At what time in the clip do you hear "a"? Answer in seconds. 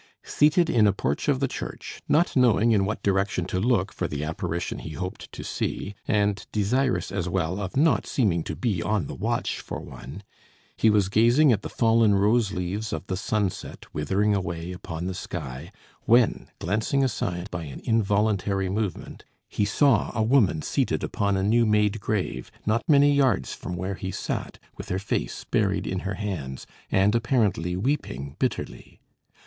0.87-0.93, 20.15-20.23, 21.37-21.43